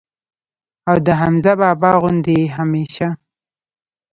او 0.89 0.97
د 1.05 1.07
حمزه 1.19 1.53
بابا 1.61 1.91
غوندي 2.01 2.35
ئې 2.41 2.53
هميشه 2.55 3.09